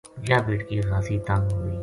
[0.29, 1.77] یاہ بیٹکی خاصی تنگ ہوگئی